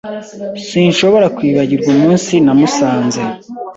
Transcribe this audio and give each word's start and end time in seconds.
Sinshobora 0.69 1.27
kwibagirwa 1.37 1.89
umunsi 1.95 2.33
namusanze. 2.45 3.21